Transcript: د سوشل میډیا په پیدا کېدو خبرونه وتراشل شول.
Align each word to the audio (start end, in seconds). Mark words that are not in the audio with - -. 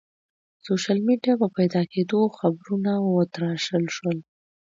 د 0.55 0.57
سوشل 0.65 0.97
میډیا 1.07 1.33
په 1.41 1.47
پیدا 1.57 1.81
کېدو 1.93 2.19
خبرونه 2.37 2.91
وتراشل 3.15 3.85
شول. 3.95 4.17